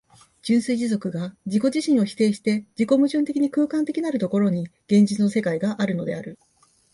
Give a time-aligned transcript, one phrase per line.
[0.41, 6.39] 純粋持続が自己自身を否定して自己矛盾的に空間的なる所に、現実の世界があるのである。